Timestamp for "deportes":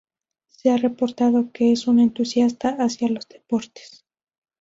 3.29-4.03